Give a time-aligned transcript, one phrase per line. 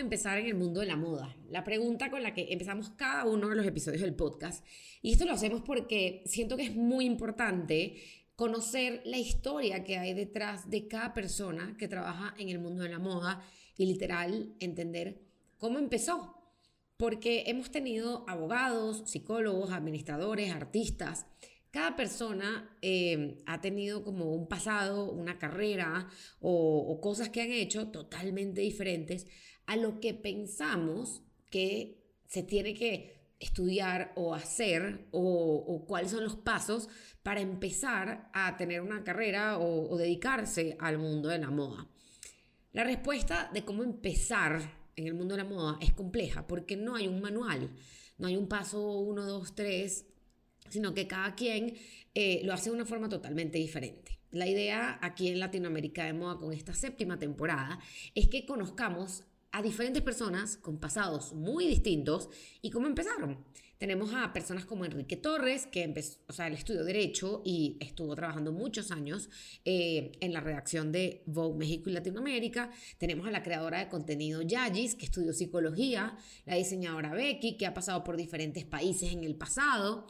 [0.00, 1.36] Empezar en el mundo de la moda?
[1.48, 4.64] La pregunta con la que empezamos cada uno de los episodios del podcast.
[5.02, 7.96] Y esto lo hacemos porque siento que es muy importante
[8.40, 12.88] conocer la historia que hay detrás de cada persona que trabaja en el mundo de
[12.88, 13.44] la moda
[13.76, 15.20] y literal entender
[15.58, 16.34] cómo empezó,
[16.96, 21.26] porque hemos tenido abogados, psicólogos, administradores, artistas.
[21.70, 26.08] Cada persona eh, ha tenido como un pasado, una carrera
[26.40, 29.26] o, cosas que han hecho totalmente diferentes
[29.70, 36.34] a lo que pensamos que se tiene que estudiar o hacer o, cuáles son los
[36.34, 36.88] pasos
[37.22, 41.86] para empezar a tener una carrera o dedicarse al mundo de la moda.
[42.72, 44.60] La respuesta de cómo empezar
[44.96, 47.70] en el mundo de la moda es compleja porque no hay un manual,
[48.18, 50.06] no hay un paso 1, 2, 3,
[50.68, 51.76] sino que cada quien
[52.16, 54.18] eh, lo hace de una forma totalmente diferente.
[54.32, 57.78] La idea aquí en Latinoamérica de Moda con esta séptima temporada
[58.16, 59.22] es que conozcamos
[59.52, 62.28] a diferentes personas con pasados muy distintos
[62.62, 63.44] y cómo empezaron.
[63.80, 68.14] Tenemos a personas como Enrique Torres, que empezó, o sea, él estudió Derecho y estuvo
[68.14, 69.30] trabajando muchos años
[69.64, 72.70] eh, en la redacción de Vogue México y Latinoamérica.
[72.98, 77.72] Tenemos a la creadora de contenido Yagis, que estudió Psicología, la diseñadora Becky, que ha
[77.72, 80.06] pasado por diferentes países en el pasado.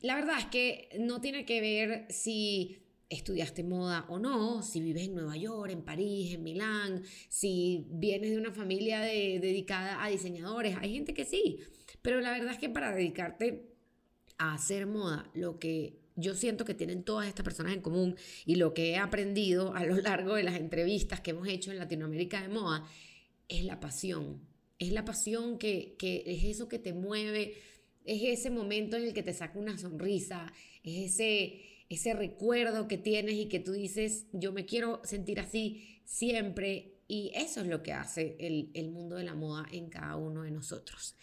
[0.00, 2.78] La verdad es que no tiene que ver si
[3.10, 8.30] estudiaste moda o no, si vives en Nueva York, en París, en Milán, si vienes
[8.30, 11.58] de una familia dedicada a diseñadores, hay gente que sí,
[12.02, 13.74] pero la verdad es que para dedicarte
[14.38, 18.16] a hacer moda, lo que yo siento que tienen todas estas personas en común
[18.46, 21.78] y lo que he aprendido a lo largo de las entrevistas que hemos hecho en
[21.78, 22.86] Latinoamérica de moda,
[23.48, 24.40] es la pasión,
[24.78, 27.54] es la pasión que, que es eso que te mueve,
[28.04, 30.52] es ese momento en el que te saca una sonrisa,
[30.84, 31.60] es ese
[31.90, 36.94] ese recuerdo que tienes y que tú dices, yo me quiero sentir así siempre.
[37.08, 40.52] Y eso es lo que hace el, mundo de la moda en cada uno de
[40.52, 41.16] nosotros.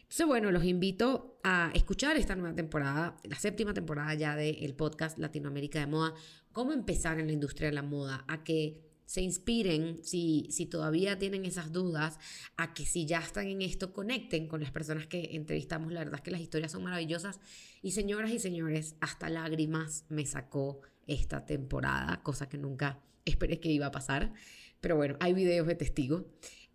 [0.00, 5.18] Entonces, bueno, los invito a escuchar esta nueva temporada, la séptima temporada ya del podcast
[5.18, 6.14] Latinoamérica de Moda,
[6.52, 11.18] cómo empezar en la industria de la moda, a que se inspiren, si, si todavía
[11.18, 12.18] tienen esas dudas,
[12.56, 15.92] a que si ya están en esto, conecten con las personas que entrevistamos.
[15.92, 17.40] La verdad es que las historias son maravillosas.
[17.82, 23.70] Y señoras y señores, hasta lágrimas me sacó esta temporada, cosa que nunca esperé que
[23.70, 24.32] iba a pasar.
[24.80, 26.26] Pero bueno, hay videos de testigo.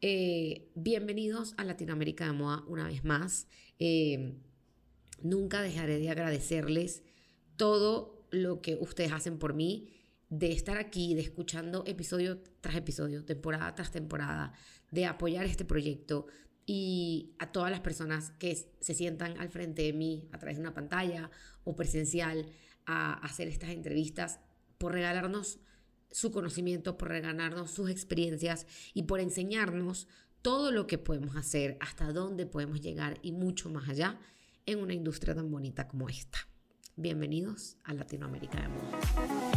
[0.02, 3.48] Eh, bienvenidos a Latinoamérica de Moda una vez más.
[3.80, 4.36] Eh,
[5.22, 7.04] nunca dejaré de agradecerles
[7.58, 9.99] todo lo que ustedes hacen por mí
[10.30, 14.54] de estar aquí, de escuchando episodio tras episodio, temporada tras temporada,
[14.92, 16.28] de apoyar este proyecto
[16.66, 20.62] y a todas las personas que se sientan al frente de mí a través de
[20.62, 21.32] una pantalla
[21.64, 22.46] o presencial
[22.86, 24.40] a hacer estas entrevistas,
[24.78, 25.60] por regalarnos
[26.12, 30.08] su conocimiento, por regalarnos sus experiencias y por enseñarnos
[30.42, 34.20] todo lo que podemos hacer, hasta dónde podemos llegar y mucho más allá
[34.66, 36.48] en una industria tan bonita como esta.
[36.96, 39.49] Bienvenidos a Latinoamérica de Moda.